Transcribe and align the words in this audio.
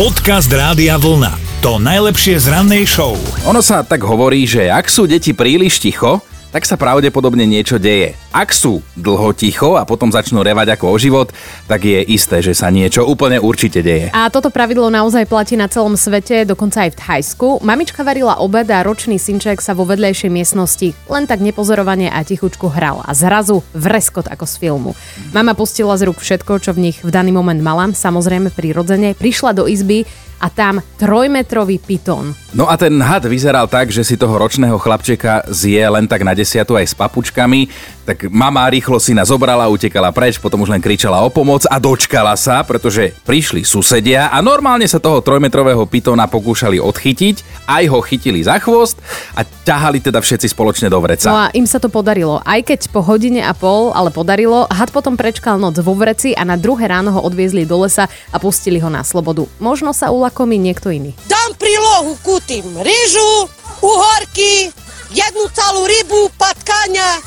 Podcast 0.00 0.48
Rádia 0.48 0.96
Vlna. 0.96 1.60
To 1.60 1.76
najlepšie 1.76 2.40
z 2.40 2.48
rannej 2.48 2.88
show. 2.88 3.20
Ono 3.44 3.60
sa 3.60 3.84
tak 3.84 4.00
hovorí, 4.00 4.48
že 4.48 4.72
ak 4.72 4.88
sú 4.88 5.04
deti 5.04 5.36
príliš 5.36 5.76
ticho, 5.76 6.24
tak 6.50 6.66
sa 6.66 6.74
pravdepodobne 6.74 7.46
niečo 7.46 7.78
deje. 7.78 8.18
Ak 8.30 8.50
sú 8.54 8.82
dlho 8.98 9.34
ticho 9.34 9.78
a 9.78 9.86
potom 9.86 10.10
začnú 10.10 10.42
revať 10.42 10.74
ako 10.78 10.86
o 10.90 10.96
život, 10.98 11.28
tak 11.70 11.86
je 11.86 12.02
isté, 12.10 12.42
že 12.42 12.54
sa 12.54 12.70
niečo 12.70 13.06
úplne 13.06 13.38
určite 13.38 13.82
deje. 13.82 14.10
A 14.10 14.30
toto 14.30 14.50
pravidlo 14.50 14.90
naozaj 14.90 15.26
platí 15.30 15.54
na 15.54 15.70
celom 15.70 15.94
svete, 15.94 16.46
dokonca 16.46 16.86
aj 16.86 16.94
v 16.94 16.98
Thajsku. 16.98 17.48
Mamička 17.62 18.02
varila 18.02 18.38
obed 18.42 18.66
a 18.70 18.82
ročný 18.82 19.18
synček 19.18 19.62
sa 19.62 19.74
vo 19.74 19.86
vedlejšej 19.86 20.30
miestnosti 20.30 20.94
len 21.06 21.24
tak 21.26 21.42
nepozorovane 21.42 22.10
a 22.10 22.22
tichučku 22.22 22.70
hral. 22.70 23.02
A 23.06 23.14
zrazu 23.14 23.62
vreskot 23.74 24.26
ako 24.26 24.44
z 24.46 24.54
filmu. 24.58 24.90
Mama 25.30 25.54
pustila 25.54 25.94
z 25.94 26.10
rúk 26.10 26.18
všetko, 26.18 26.62
čo 26.62 26.70
v 26.74 26.90
nich 26.90 26.98
v 27.02 27.10
daný 27.10 27.30
moment 27.34 27.58
mala, 27.58 27.90
samozrejme 27.94 28.50
prirodzene. 28.54 29.14
Prišla 29.14 29.54
do 29.54 29.66
izby 29.70 30.06
a 30.40 30.48
tam 30.48 30.80
trojmetrový 30.96 31.76
pitón. 31.76 32.32
No 32.50 32.66
a 32.66 32.74
ten 32.74 32.98
had 32.98 33.22
vyzeral 33.28 33.70
tak, 33.70 33.94
že 33.94 34.02
si 34.02 34.18
toho 34.18 34.34
ročného 34.34 34.74
chlapčeka 34.80 35.46
zje 35.52 35.86
len 35.86 36.08
tak 36.10 36.26
na 36.26 36.34
desiatu 36.34 36.74
aj 36.74 36.90
s 36.90 36.94
papučkami, 36.98 37.70
tak 38.02 38.26
mama 38.26 38.66
rýchlo 38.66 38.98
syna 38.98 39.22
zobrala, 39.22 39.70
utekala 39.70 40.10
preč, 40.10 40.42
potom 40.42 40.66
už 40.66 40.74
len 40.74 40.82
kričala 40.82 41.22
o 41.22 41.30
pomoc 41.30 41.62
a 41.70 41.78
dočkala 41.78 42.34
sa, 42.34 42.66
pretože 42.66 43.14
prišli 43.22 43.62
susedia 43.62 44.34
a 44.34 44.42
normálne 44.42 44.82
sa 44.90 44.98
toho 44.98 45.22
trojmetrového 45.22 45.86
pitóna 45.86 46.26
pokúšali 46.26 46.82
odchytiť, 46.82 47.68
aj 47.70 47.84
ho 47.86 48.02
chytili 48.02 48.42
za 48.42 48.58
chvost 48.58 48.98
a 49.38 49.46
ťahali 49.46 50.02
teda 50.02 50.18
všetci 50.18 50.50
spoločne 50.50 50.90
do 50.90 50.98
vreca. 50.98 51.30
No 51.30 51.46
a 51.46 51.54
im 51.54 51.70
sa 51.70 51.78
to 51.78 51.86
podarilo. 51.86 52.42
Aj 52.42 52.58
keď 52.58 52.90
po 52.90 52.98
hodine 52.98 53.46
a 53.46 53.54
pol, 53.54 53.94
ale 53.94 54.10
podarilo, 54.10 54.66
had 54.66 54.90
potom 54.90 55.14
prečkal 55.14 55.62
noc 55.62 55.78
vo 55.78 55.94
vreci 55.94 56.34
a 56.34 56.42
na 56.42 56.58
druhé 56.58 56.90
ráno 56.90 57.14
ho 57.14 57.20
odviezli 57.22 57.62
do 57.62 57.86
lesa 57.86 58.10
a 58.34 58.36
pustili 58.42 58.82
ho 58.82 58.90
na 58.90 59.06
slobodu. 59.06 59.46
Možno 59.62 59.94
sa 59.94 60.10
ulakomí 60.30 60.62
niekto 60.62 60.94
iný. 60.94 61.10
Dám 61.26 61.58
prílohu, 61.58 62.14
kútim 62.22 62.62
ryžu, 62.78 63.50
uhorky, 63.82 64.70
jednu 65.10 65.50
celú 65.50 65.82
rybu, 65.90 66.30
patkania 66.38 67.18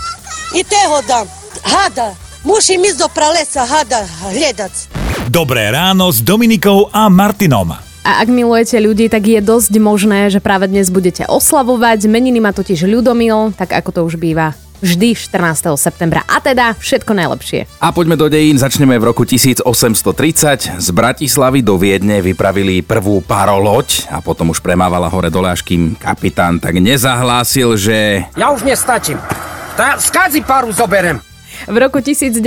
i 0.56 0.64
toho 0.64 1.04
dám. 1.04 1.28
Hada. 1.68 2.16
Musím 2.48 2.88
ísť 2.88 3.00
do 3.04 3.08
pralesa 3.12 3.68
hada 3.68 4.08
hľadať. 4.24 4.96
Dobré 5.28 5.68
ráno 5.72 6.12
s 6.12 6.24
Dominikou 6.24 6.88
a 6.96 7.12
Martinom. 7.12 7.76
A 8.04 8.20
ak 8.20 8.28
milujete 8.28 8.80
ľudí, 8.80 9.08
tak 9.08 9.28
je 9.28 9.40
dosť 9.40 9.80
možné, 9.80 10.28
že 10.28 10.44
práve 10.44 10.68
dnes 10.68 10.92
budete 10.92 11.24
oslavovať. 11.28 12.08
Meniny 12.08 12.40
má 12.40 12.52
totiž 12.56 12.84
ľudomil, 12.84 13.56
tak 13.56 13.72
ako 13.72 13.90
to 13.92 14.02
už 14.04 14.16
býva 14.20 14.56
vždy 14.84 15.16
14. 15.16 15.72
septembra. 15.80 16.28
A 16.28 16.44
teda 16.44 16.76
všetko 16.76 17.16
najlepšie. 17.16 17.72
A 17.80 17.96
poďme 17.96 18.20
do 18.20 18.28
dejín, 18.28 18.60
začneme 18.60 19.00
v 19.00 19.08
roku 19.08 19.24
1830. 19.24 20.84
Z 20.84 20.88
Bratislavy 20.92 21.64
do 21.64 21.80
Viedne 21.80 22.20
vypravili 22.20 22.84
prvú 22.84 23.24
paroloď 23.24 24.12
a 24.12 24.20
potom 24.20 24.52
už 24.52 24.60
premávala 24.60 25.08
hore 25.08 25.32
dole, 25.32 25.48
až 25.48 25.64
kým 25.64 25.96
kapitán 25.96 26.60
tak 26.60 26.78
nezahlásil, 26.84 27.80
že... 27.80 28.28
Ja 28.36 28.52
už 28.52 28.68
nestačím. 28.68 29.18
Tá, 29.74 29.98
skadzi 29.98 30.44
paru 30.44 30.70
zoberem. 30.70 31.33
V 31.64 31.80
roku 31.80 32.04
1905 32.04 32.44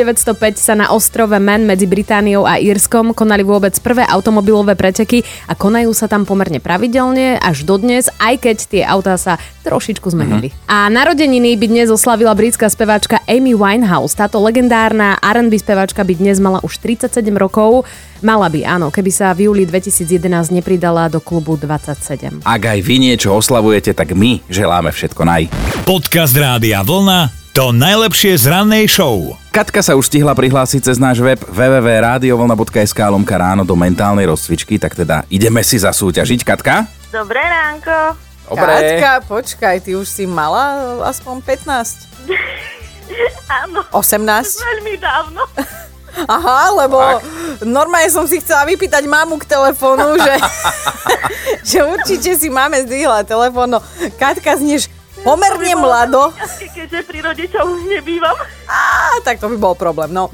sa 0.61 0.77
na 0.77 0.92
ostrove 0.92 1.41
Man 1.41 1.64
medzi 1.64 1.89
Britániou 1.89 2.45
a 2.45 2.61
Írskom 2.61 3.17
konali 3.17 3.41
vôbec 3.41 3.73
prvé 3.81 4.05
automobilové 4.05 4.77
preteky 4.77 5.25
a 5.48 5.56
konajú 5.56 5.89
sa 5.97 6.05
tam 6.05 6.28
pomerne 6.28 6.61
pravidelne 6.61 7.41
až 7.41 7.64
dodnes, 7.64 8.12
aj 8.20 8.45
keď 8.45 8.56
tie 8.69 8.83
autá 8.84 9.17
sa 9.17 9.41
trošičku 9.64 10.12
zmenili. 10.12 10.53
Uh-huh. 10.53 10.69
A 10.69 10.92
narodeniny 10.92 11.56
by 11.56 11.64
dnes 11.64 11.89
oslavila 11.89 12.36
britská 12.36 12.69
speváčka 12.69 13.25
Amy 13.25 13.56
Winehouse. 13.56 14.12
Táto 14.12 14.36
legendárna 14.36 15.17
R&B 15.25 15.56
speváčka 15.56 16.05
by 16.05 16.12
dnes 16.12 16.36
mala 16.36 16.61
už 16.61 16.77
37 16.84 17.25
rokov. 17.41 17.89
Mala 18.20 18.53
by, 18.53 18.69
áno, 18.69 18.92
keby 18.92 19.08
sa 19.08 19.33
v 19.33 19.48
júli 19.48 19.64
2011 19.64 20.53
nepridala 20.53 21.08
do 21.08 21.25
klubu 21.25 21.56
27. 21.56 22.45
Ak 22.45 22.62
aj 22.69 22.78
vy 22.84 23.01
niečo 23.01 23.33
oslavujete, 23.33 23.97
tak 23.97 24.12
my 24.12 24.45
želáme 24.53 24.92
všetko 24.92 25.25
naj. 25.25 25.48
Podcast 25.89 26.36
Rádia 26.36 26.84
Vlna 26.84 27.45
to 27.56 27.72
najlepšie 27.72 28.36
z 28.36 28.52
rannej 28.52 28.84
show. 28.84 29.33
Katka 29.48 29.80
sa 29.80 29.96
už 29.96 30.12
stihla 30.12 30.36
prihlásiť 30.36 30.92
cez 30.92 31.00
náš 31.00 31.24
web 31.24 31.40
www.radiovolna.sk 31.40 33.00
lomka 33.08 33.33
ráno 33.33 33.64
do 33.64 33.72
mentálnej 33.72 34.28
rozcvičky, 34.28 34.77
tak 34.77 34.92
teda 34.92 35.24
ideme 35.33 35.64
si 35.64 35.80
zasúťažiť. 35.80 36.45
Katka? 36.45 36.84
Dobré 37.08 37.40
ránko. 37.40 38.12
Dobre. 38.52 39.00
Katka, 39.00 39.12
počkaj, 39.24 39.89
ty 39.89 39.96
už 39.96 40.05
si 40.05 40.28
mala 40.28 41.00
aspoň 41.08 41.40
15? 41.40 42.28
Áno. 43.64 43.89
18? 43.89 44.20
Veľmi 44.77 45.00
dávno. 45.00 45.48
Aha, 46.36 46.77
lebo 46.77 47.00
normálne 47.64 48.12
som 48.12 48.28
si 48.28 48.36
chcela 48.36 48.68
vypýtať 48.68 49.08
mamu 49.08 49.40
k 49.40 49.48
telefónu, 49.48 50.20
že, 50.20 50.34
že 51.72 51.78
určite 51.89 52.36
si 52.36 52.52
máme 52.52 52.84
zdvihla 52.84 53.24
telefón. 53.24 53.72
No, 53.72 53.80
Katka 54.20 54.61
znieš 54.61 54.92
pomerne 55.27 55.73
mlado. 55.75 56.31
Keďže 56.70 57.03
pri 57.03 57.19
rodičoch 57.27 57.67
nebývam. 57.91 58.37
Á, 58.70 59.19
tak 59.27 59.42
to 59.42 59.51
by 59.51 59.59
bol 59.59 59.75
problém, 59.75 60.14
no. 60.14 60.31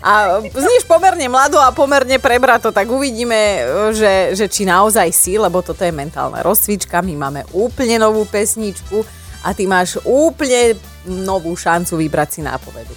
A 0.00 0.40
znieš 0.40 0.88
pomerne 0.88 1.28
mlado 1.28 1.60
a 1.60 1.68
pomerne 1.76 2.16
prebrato, 2.16 2.72
tak 2.72 2.88
uvidíme, 2.88 3.60
že, 3.92 4.32
že 4.32 4.48
či 4.48 4.64
naozaj 4.64 5.12
si, 5.12 5.36
lebo 5.36 5.60
toto 5.60 5.84
je 5.84 5.92
mentálna 5.92 6.40
rozcvička, 6.40 7.04
my 7.04 7.14
máme 7.20 7.40
úplne 7.52 8.00
novú 8.00 8.24
pesničku 8.24 9.04
a 9.44 9.52
ty 9.52 9.68
máš 9.68 10.00
úplne 10.08 10.80
novú 11.04 11.52
šancu 11.52 12.00
vybrať 12.00 12.28
si 12.32 12.40
nápovedu. 12.40 12.92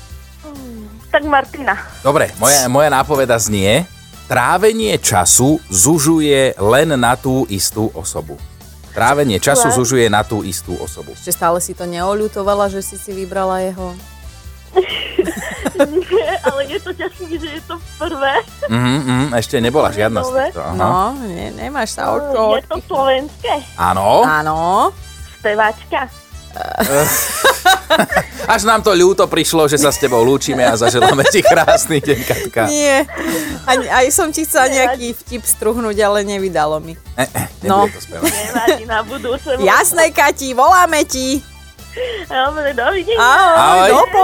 Tak 1.14 1.30
Martina. 1.30 1.78
Dobre, 2.02 2.34
moja, 2.42 2.66
moja 2.66 2.90
nápoveda 2.90 3.38
znie, 3.38 3.86
trávenie 4.26 4.98
času 4.98 5.62
zužuje 5.70 6.58
len 6.58 6.90
na 6.98 7.14
tú 7.14 7.46
istú 7.54 7.94
osobu. 7.94 8.40
Trávenie 8.94 9.42
času 9.42 9.74
zužuje 9.74 10.06
na 10.06 10.22
tú 10.22 10.46
istú 10.46 10.78
osobu. 10.78 11.18
Ešte 11.18 11.34
stále 11.34 11.58
si 11.58 11.74
to 11.74 11.90
neoľutovala, 11.90 12.70
že 12.70 12.86
si 12.86 12.96
si 12.96 13.10
vybrala 13.10 13.66
jeho? 13.66 13.98
Nie, 15.84 16.38
ale 16.50 16.62
je 16.70 16.78
to 16.82 16.94
ťažké, 16.94 17.34
že 17.38 17.50
je 17.58 17.62
to 17.66 17.76
prvé. 17.98 18.34
Mhm, 18.70 18.94
mhm, 19.02 19.26
ešte 19.34 19.58
nebola 19.58 19.90
žiadna 19.90 20.22
z 20.22 20.30
týchto. 20.30 20.62
aha. 20.62 20.78
No, 20.78 21.18
ne, 21.18 21.50
nemáš 21.54 21.98
sa 21.98 22.14
o 22.14 22.18
čo. 22.22 22.42
Je 22.58 22.64
to 22.70 22.78
slovenské. 22.86 23.54
Áno, 23.78 24.22
Áno. 24.22 24.90
Speváčka. 25.42 26.06
až 28.46 28.62
nám 28.64 28.82
to 28.82 28.92
ľúto 28.92 29.26
prišlo, 29.26 29.66
že 29.66 29.78
sa 29.78 29.90
s 29.90 30.00
tebou 30.00 30.22
lúčime 30.22 30.64
a 30.64 30.76
zaželáme 30.76 31.24
ti 31.28 31.40
krásny 31.42 32.00
deň, 32.00 32.20
Katka. 32.24 32.62
Nie. 32.68 33.08
Aj, 33.64 33.78
aj 33.80 34.06
som 34.12 34.28
ti 34.30 34.44
chcela 34.44 34.68
nejaký 34.68 35.16
vtip 35.16 35.44
struhnúť, 35.44 35.98
ale 36.00 36.24
nevydalo 36.24 36.80
mi. 36.80 36.96
Eh, 37.16 37.28
eh, 37.28 37.48
No. 37.64 37.88
to. 37.88 38.20
Nevadí 38.20 38.84
na 38.84 39.00
budúce. 39.04 39.56
Jasné, 39.56 40.12
Kati, 40.12 40.52
voláme 40.52 41.08
ti. 41.08 41.40
Dobre, 42.26 42.74
dovidenia. 42.74 43.22
Ahoj, 43.22 43.60
Ahoj. 43.62 43.90
dopo. 43.94 44.24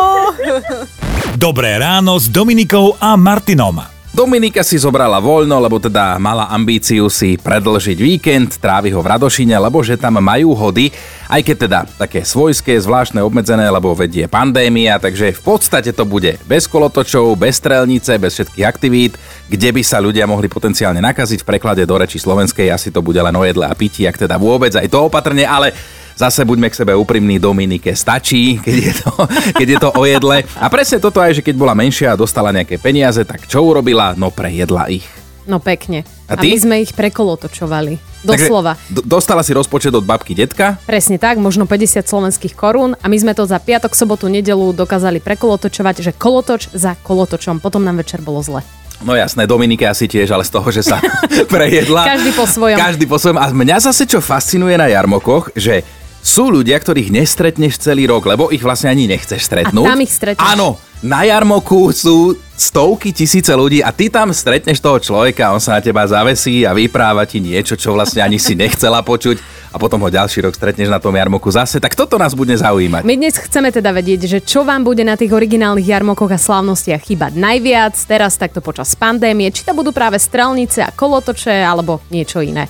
Dobré 1.37 1.77
ráno 1.77 2.17
s 2.17 2.27
Dominikou 2.27 2.97
a 2.99 3.13
Martinom. 3.15 3.98
Dominika 4.19 4.67
si 4.67 4.75
zobrala 4.75 5.15
voľno, 5.23 5.63
lebo 5.63 5.79
teda 5.79 6.19
mala 6.19 6.51
ambíciu 6.51 7.07
si 7.07 7.39
predlžiť 7.39 7.95
víkend, 7.95 8.59
trávi 8.59 8.91
ho 8.91 8.99
v 8.99 9.15
Radošine, 9.15 9.55
lebo 9.55 9.79
že 9.79 9.95
tam 9.95 10.19
majú 10.19 10.51
hody, 10.51 10.91
aj 11.31 11.39
keď 11.39 11.55
teda 11.55 11.79
také 11.95 12.27
svojské, 12.27 12.75
zvláštne 12.83 13.23
obmedzené, 13.23 13.71
lebo 13.71 13.95
vedie 13.95 14.27
pandémia, 14.27 14.99
takže 14.99 15.31
v 15.31 15.39
podstate 15.39 15.95
to 15.95 16.03
bude 16.03 16.35
bez 16.51 16.67
kolotočov, 16.67 17.31
bez 17.39 17.63
strelnice, 17.63 18.19
bez 18.19 18.35
všetkých 18.35 18.67
aktivít, 18.67 19.15
kde 19.47 19.71
by 19.71 19.87
sa 19.87 20.03
ľudia 20.03 20.27
mohli 20.27 20.51
potenciálne 20.51 20.99
nakaziť. 20.99 21.39
V 21.39 21.55
preklade 21.55 21.87
do 21.87 21.95
reči 21.95 22.19
slovenskej 22.19 22.75
asi 22.75 22.91
to 22.91 22.99
bude 22.99 23.23
len 23.23 23.39
o 23.39 23.47
jedle 23.47 23.71
a 23.71 23.71
pití, 23.71 24.03
ak 24.03 24.19
teda 24.19 24.35
vôbec 24.35 24.75
aj 24.75 24.91
to 24.91 25.07
opatrne, 25.07 25.47
ale 25.47 25.71
Zase 26.19 26.43
buďme 26.43 26.67
k 26.67 26.75
sebe 26.75 26.91
úprimní, 26.91 27.39
Dominike 27.39 27.95
stačí, 27.95 28.59
keď 28.59 28.75
je, 28.75 28.93
to, 28.93 29.11
keď 29.55 29.67
je 29.69 29.79
to 29.79 29.89
o 29.89 30.03
jedle. 30.03 30.43
A 30.53 30.67
presne 30.67 30.99
toto 30.99 31.23
aj, 31.23 31.31
že 31.31 31.41
keď 31.41 31.55
bola 31.55 31.71
menšia 31.71 32.11
a 32.11 32.19
dostala 32.19 32.51
nejaké 32.51 32.75
peniaze, 32.75 33.23
tak 33.23 33.47
čo 33.47 33.63
urobila? 33.63 34.11
No 34.13 34.27
prejedla 34.27 34.91
ich. 34.91 35.07
No 35.47 35.57
pekne. 35.57 36.03
A 36.27 36.35
A, 36.35 36.37
ty? 36.37 36.51
my 36.51 36.57
sme 36.59 36.75
ich 36.77 36.91
prekolotočovali. 36.91 37.97
Doslova. 38.19 38.75
Takže 38.75 38.99
d- 38.99 39.05
dostala 39.07 39.41
si 39.41 39.55
rozpočet 39.55 39.89
od 39.89 40.03
babky 40.03 40.35
detka, 40.35 40.75
Presne 40.83 41.15
tak, 41.15 41.39
možno 41.39 41.63
50 41.63 42.03
slovenských 42.03 42.51
korún 42.51 42.93
a 42.93 43.05
my 43.07 43.15
sme 43.15 43.31
to 43.31 43.47
za 43.47 43.55
piatok, 43.55 43.95
sobotu, 43.95 44.27
nedelu 44.27 44.75
dokázali 44.75 45.23
prekolotočovať, 45.23 45.95
že 46.03 46.11
kolotoč 46.11 46.67
za 46.69 46.99
kolotočom. 46.99 47.57
Potom 47.57 47.79
nám 47.79 47.95
večer 47.95 48.19
bolo 48.19 48.43
zle. 48.43 48.59
No 48.99 49.15
jasné, 49.15 49.47
Dominike 49.47 49.87
asi 49.87 50.05
tiež, 50.05 50.27
ale 50.29 50.43
z 50.43 50.51
toho, 50.51 50.67
že 50.67 50.83
sa 50.83 50.99
prejedla. 51.47 52.11
Každý 52.11 52.31
po 52.35 52.43
svojom. 52.43 52.75
Každý 52.77 53.05
po 53.07 53.15
svojom. 53.15 53.39
A 53.39 53.47
mňa 53.47 53.77
zase 53.81 54.03
čo 54.03 54.19
fascinuje 54.19 54.75
na 54.75 54.85
jarmokoch, 54.85 55.55
že 55.55 55.87
sú 56.29 56.53
ľudia, 56.53 56.77
ktorých 56.77 57.09
nestretneš 57.09 57.81
celý 57.81 58.05
rok, 58.05 58.29
lebo 58.29 58.53
ich 58.53 58.61
vlastne 58.61 58.93
ani 58.93 59.09
nechceš 59.09 59.49
stretnúť. 59.49 59.89
A 59.89 59.97
tam 59.97 60.05
ich 60.05 60.13
stretneš. 60.13 60.45
Áno. 60.45 60.77
Na 60.99 61.23
jarmoku 61.23 61.95
sú 61.95 62.35
stovky 62.59 63.15
tisíce 63.15 63.55
ľudí 63.55 63.79
a 63.79 63.95
ty 63.95 64.11
tam 64.11 64.35
stretneš 64.35 64.83
toho 64.83 64.99
človeka, 64.99 65.55
on 65.55 65.63
sa 65.63 65.79
na 65.79 65.81
teba 65.81 66.03
zavesí 66.03 66.67
a 66.67 66.75
vypráva 66.75 67.23
ti 67.23 67.39
niečo, 67.39 67.79
čo 67.79 67.95
vlastne 67.95 68.19
ani 68.19 68.35
si 68.35 68.51
nechcela 68.51 68.99
počuť 68.99 69.39
a 69.71 69.79
potom 69.79 70.03
ho 70.03 70.11
ďalší 70.11 70.43
rok 70.43 70.59
stretneš 70.59 70.91
na 70.91 70.99
tom 70.99 71.15
jarmoku 71.15 71.47
zase. 71.47 71.79
Tak 71.79 71.95
toto 71.95 72.19
nás 72.19 72.35
bude 72.35 72.51
zaujímať. 72.51 73.07
My 73.07 73.15
dnes 73.15 73.39
chceme 73.39 73.71
teda 73.71 73.95
vedieť, 73.95 74.27
že 74.27 74.39
čo 74.43 74.67
vám 74.67 74.83
bude 74.83 75.07
na 75.07 75.15
tých 75.15 75.31
originálnych 75.31 75.87
jarmokoch 75.87 76.35
a 76.35 76.39
slávnostiach 76.39 76.99
chýbať 76.99 77.39
najviac, 77.39 77.95
teraz 78.03 78.35
takto 78.35 78.59
počas 78.59 78.91
pandémie, 78.99 79.55
či 79.55 79.63
to 79.63 79.71
budú 79.71 79.95
práve 79.95 80.19
strelnice 80.19 80.83
a 80.83 80.91
kolotoče 80.91 81.63
alebo 81.63 82.03
niečo 82.11 82.43
iné. 82.43 82.67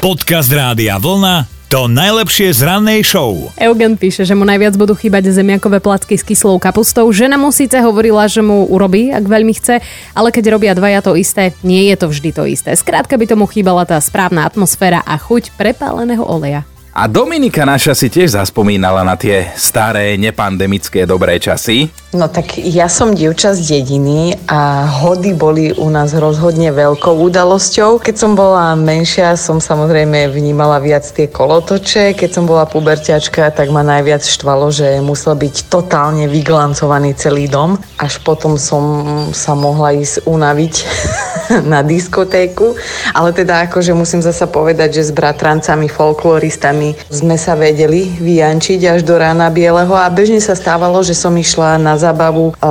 Podcast 0.00 0.48
Rádia 0.48 0.96
Vlna 0.96 1.59
to 1.70 1.86
najlepšie 1.86 2.50
z 2.50 2.66
rannej 2.66 3.06
show. 3.06 3.54
Eugen 3.54 3.94
píše, 3.94 4.26
že 4.26 4.34
mu 4.34 4.42
najviac 4.42 4.74
budú 4.74 4.98
chýbať 4.98 5.30
zemiakové 5.30 5.78
placky 5.78 6.18
s 6.18 6.26
kyslou 6.26 6.58
kapustou. 6.58 7.06
Žena 7.14 7.38
mu 7.38 7.54
síce 7.54 7.78
hovorila, 7.78 8.26
že 8.26 8.42
mu 8.42 8.66
urobí, 8.66 9.14
ak 9.14 9.22
veľmi 9.22 9.54
chce, 9.54 9.78
ale 10.10 10.34
keď 10.34 10.50
robia 10.50 10.74
dvaja 10.74 10.98
to 10.98 11.14
isté, 11.14 11.54
nie 11.62 11.86
je 11.86 11.94
to 11.94 12.10
vždy 12.10 12.34
to 12.34 12.42
isté. 12.50 12.74
Skrátka 12.74 13.14
by 13.14 13.22
tomu 13.22 13.46
chýbala 13.46 13.86
tá 13.86 14.02
správna 14.02 14.50
atmosféra 14.50 14.98
a 15.06 15.14
chuť 15.14 15.54
prepáleného 15.54 16.26
oleja. 16.26 16.66
A 16.90 17.06
Dominika 17.06 17.62
naša 17.62 17.94
si 17.94 18.10
tiež 18.10 18.34
zaspomínala 18.34 19.06
na 19.06 19.14
tie 19.14 19.46
staré, 19.54 20.18
nepandemické 20.18 21.06
dobré 21.06 21.38
časy. 21.38 21.86
No 22.10 22.26
tak 22.26 22.58
ja 22.58 22.90
som 22.90 23.14
dievča 23.14 23.54
z 23.54 23.78
dediny 23.78 24.34
a 24.50 24.90
hody 24.90 25.30
boli 25.30 25.70
u 25.70 25.86
nás 25.86 26.10
rozhodne 26.18 26.74
veľkou 26.74 27.14
udalosťou. 27.30 28.02
Keď 28.02 28.14
som 28.18 28.34
bola 28.34 28.74
menšia, 28.74 29.38
som 29.38 29.62
samozrejme 29.62 30.34
vnímala 30.34 30.82
viac 30.82 31.06
tie 31.06 31.30
kolotoče. 31.30 32.18
Keď 32.18 32.30
som 32.34 32.50
bola 32.50 32.66
puberťačka, 32.66 33.54
tak 33.54 33.70
ma 33.70 33.86
najviac 33.86 34.26
štvalo, 34.26 34.74
že 34.74 34.98
musel 34.98 35.38
byť 35.38 35.70
totálne 35.70 36.26
vyglancovaný 36.26 37.14
celý 37.14 37.46
dom. 37.46 37.78
Až 38.02 38.18
potom 38.26 38.58
som 38.58 38.82
sa 39.30 39.54
mohla 39.54 39.94
ísť 39.94 40.26
unaviť 40.26 40.74
na 41.72 41.82
diskotéku. 41.82 42.78
Ale 43.14 43.34
teda 43.34 43.66
akože 43.68 43.92
musím 43.92 44.22
zasa 44.22 44.46
povedať, 44.46 45.02
že 45.02 45.10
s 45.10 45.12
bratrancami, 45.12 45.90
folkloristami 45.90 46.94
sme 47.10 47.34
sa 47.34 47.58
vedeli 47.58 48.06
vyjančiť 48.18 48.80
až 48.86 49.00
do 49.02 49.18
rána 49.18 49.50
bieleho 49.50 49.92
a 49.94 50.06
bežne 50.10 50.38
sa 50.38 50.54
stávalo, 50.54 51.02
že 51.02 51.16
som 51.16 51.34
išla 51.34 51.80
na 51.80 51.98
zábavu 51.98 52.54
o, 52.54 52.70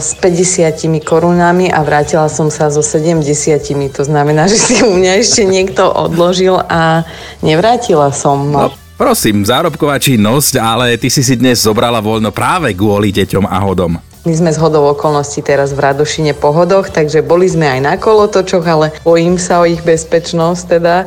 s 0.00 0.16
50 0.18 1.04
korunami 1.04 1.68
a 1.68 1.84
vrátila 1.84 2.26
som 2.32 2.48
sa 2.48 2.72
so 2.72 2.80
70. 2.80 3.22
To 3.94 4.02
znamená, 4.02 4.48
že 4.52 4.58
si 4.58 4.74
u 4.80 4.96
mňa 4.96 5.12
ešte 5.20 5.42
niekto 5.44 5.84
odložil 5.84 6.56
a 6.56 7.04
nevrátila 7.44 8.10
som. 8.14 8.40
No, 8.48 8.72
prosím, 8.96 9.44
zárobková 9.44 10.00
činnosť, 10.00 10.58
ale 10.60 10.96
ty 10.96 11.12
si 11.12 11.20
si 11.20 11.36
dnes 11.36 11.60
zobrala 11.60 12.00
voľno 12.00 12.32
práve 12.32 12.72
kvôli 12.72 13.12
deťom 13.12 13.44
a 13.44 13.58
hodom. 13.60 14.13
My 14.24 14.32
sme 14.32 14.56
z 14.56 14.56
hodou 14.56 14.88
okolností 14.88 15.44
teraz 15.44 15.76
v 15.76 15.84
Radošine 15.84 16.32
pohodoch, 16.32 16.88
takže 16.88 17.20
boli 17.20 17.44
sme 17.44 17.68
aj 17.68 17.80
na 17.84 17.94
kolotočoch, 18.00 18.64
ale 18.64 18.96
bojím 19.04 19.36
sa 19.36 19.60
o 19.60 19.68
ich 19.68 19.84
bezpečnosť 19.84 20.62
teda. 20.64 21.04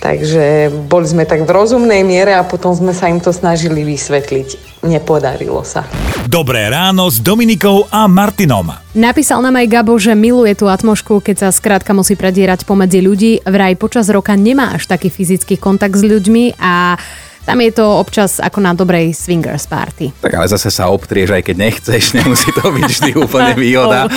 Takže 0.00 0.72
boli 0.88 1.04
sme 1.04 1.28
tak 1.28 1.44
v 1.44 1.52
rozumnej 1.52 2.00
miere 2.00 2.32
a 2.32 2.40
potom 2.40 2.72
sme 2.72 2.96
sa 2.96 3.12
im 3.12 3.20
to 3.20 3.36
snažili 3.36 3.84
vysvetliť. 3.84 4.80
Nepodarilo 4.80 5.60
sa. 5.60 5.84
Dobré 6.24 6.72
ráno 6.72 7.04
s 7.12 7.20
Dominikou 7.20 7.84
a 7.92 8.08
Martinom. 8.08 8.72
Napísal 8.96 9.44
nám 9.44 9.60
aj 9.60 9.68
Gabo, 9.68 10.00
že 10.00 10.16
miluje 10.16 10.56
tú 10.56 10.64
atmošku, 10.64 11.20
keď 11.20 11.44
sa 11.44 11.48
skrátka 11.52 11.92
musí 11.92 12.16
predierať 12.16 12.64
pomedzi 12.64 13.04
ľudí. 13.04 13.44
Vraj 13.44 13.76
počas 13.76 14.08
roka 14.08 14.32
nemá 14.40 14.72
až 14.72 14.88
taký 14.88 15.12
fyzický 15.12 15.60
kontakt 15.60 16.00
s 16.00 16.04
ľuďmi 16.04 16.56
a 16.56 16.96
tam 17.44 17.60
je 17.60 17.70
to 17.76 17.84
občas 17.84 18.40
ako 18.40 18.58
na 18.64 18.72
dobrej 18.72 19.12
swingers 19.12 19.68
party. 19.68 20.16
Tak 20.24 20.32
ale 20.32 20.48
zase 20.48 20.72
sa 20.72 20.88
obtrieš, 20.88 21.36
aj 21.36 21.42
keď 21.44 21.56
nechceš, 21.60 22.02
nemusí 22.18 22.48
to 22.56 22.64
byť 22.72 22.84
vždy 22.88 23.10
úplne 23.20 23.52
výhoda. 23.64 24.08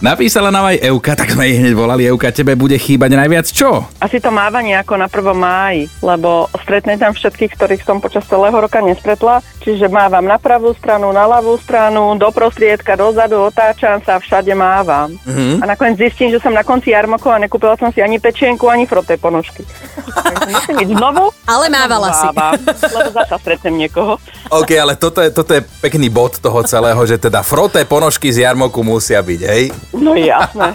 Napísala 0.00 0.48
nám 0.48 0.72
aj 0.72 0.80
Euka, 0.88 1.12
tak 1.12 1.36
sme 1.36 1.46
jej 1.46 1.60
hneď 1.60 1.76
volali. 1.76 2.08
Euka, 2.08 2.32
tebe 2.32 2.56
bude 2.56 2.74
chýbať 2.80 3.12
najviac 3.12 3.46
čo? 3.52 3.84
Asi 4.00 4.18
to 4.18 4.32
mávanie 4.32 4.80
ako 4.80 4.96
na 4.96 5.06
1. 5.06 5.36
máji, 5.36 5.92
lebo 6.00 6.48
stretne 6.64 6.96
tam 6.96 7.12
všetkých, 7.12 7.52
ktorých 7.54 7.82
som 7.84 8.00
počas 8.00 8.24
celého 8.24 8.56
roka 8.56 8.80
nestretla. 8.80 9.44
Čiže 9.60 9.92
mávam 9.92 10.24
na 10.24 10.40
pravú 10.40 10.72
stranu, 10.72 11.12
na 11.12 11.28
ľavú 11.28 11.60
stranu, 11.60 12.16
do 12.16 12.32
prostriedka, 12.32 12.96
dozadu, 12.96 13.44
otáčam 13.44 14.00
sa, 14.00 14.16
všade 14.16 14.56
mávam. 14.56 15.12
Mm-hmm. 15.28 15.60
A 15.60 15.64
nakoniec 15.68 16.00
zistím, 16.00 16.32
že 16.32 16.40
som 16.40 16.48
na 16.48 16.64
konci 16.64 16.96
jarmokov 16.96 17.28
a 17.28 17.36
nekúpila 17.36 17.76
som 17.76 17.92
si 17.92 18.00
ani 18.00 18.16
pečienku, 18.16 18.72
ani 18.72 18.88
froté 18.88 19.20
ponožky. 19.20 19.68
Takže 20.00 20.44
musím 20.48 20.76
ísť 20.80 20.92
znovu. 20.96 21.28
Ale 21.44 21.68
mávala 21.68 22.08
si. 22.08 22.24
Mávam, 22.32 22.56
lebo 22.72 23.08
zasa 23.12 23.36
stretnem 23.36 23.76
niekoho. 23.84 24.16
OK, 24.48 24.70
ale 24.80 24.96
toto 24.96 25.20
je, 25.20 25.28
toto 25.28 25.52
je 25.52 25.60
pekný 25.84 26.08
bod 26.08 26.40
toho 26.40 26.64
celého, 26.64 27.00
že 27.04 27.20
teda 27.20 27.44
froté 27.44 27.84
ponožky 27.84 28.32
z 28.32 28.48
jarmoku 28.48 28.80
musia 28.80 29.20
byť, 29.20 29.40
hej? 29.44 29.62
No 29.92 30.16
jasné. 30.16 30.72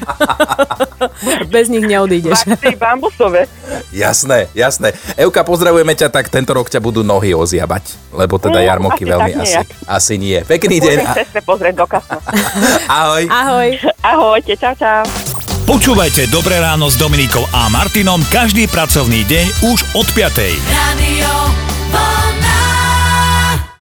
Bez 1.53 1.73
nich 1.73 1.89
neodídeš. 1.89 2.45
Bambusové. 2.77 3.49
Jasné, 3.89 4.45
jasné. 4.53 4.93
Euka, 5.17 5.41
pozdravujeme 5.41 5.97
ťa, 5.97 6.13
tak 6.13 6.29
tento 6.29 6.53
rok 6.53 6.69
ťa 6.69 6.77
budú 6.77 7.01
nohy 7.01 7.33
oziabať, 7.33 8.13
lebo 8.13 8.37
teda 8.37 8.61
Mm, 8.65 8.69
jarmoky 8.75 9.03
asi 9.07 9.11
veľmi 9.11 9.31
tak 9.31 9.41
asi, 9.41 9.55
nejak. 9.55 9.67
asi 9.87 10.13
nie. 10.19 10.37
Pekný 10.43 10.77
deň. 10.83 10.97
Ceste 11.15 11.39
pozrieť 11.41 11.75
do 11.79 11.85
kasna. 11.87 12.19
Ahoj. 12.99 13.23
Ahoj. 13.31 13.69
Ahojte, 14.03 14.53
čau, 14.59 14.75
čau. 14.75 15.03
Počúvajte 15.65 16.29
Dobré 16.29 16.61
ráno 16.61 16.93
s 16.93 16.95
Dominikou 16.99 17.41
a 17.49 17.65
Martinom 17.73 18.21
každý 18.29 18.69
pracovný 18.69 19.25
deň 19.25 19.45
už 19.65 19.79
od 19.97 20.07
5. 20.13 20.61
Radio 20.69 21.44